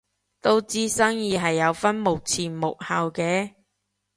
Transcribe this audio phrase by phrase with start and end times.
[0.41, 3.53] 都知生意係有分幕前幕後嘅